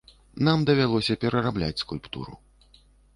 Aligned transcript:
Нам 0.45 0.61
давялося 0.69 1.17
перарабляць 1.23 1.81
скульптуру. 1.83 2.33